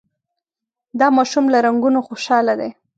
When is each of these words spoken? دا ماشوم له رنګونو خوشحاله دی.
دا 0.99 1.07
ماشوم 1.17 1.45
له 1.53 1.57
رنګونو 1.65 1.99
خوشحاله 2.07 2.53
دی. 2.59 2.69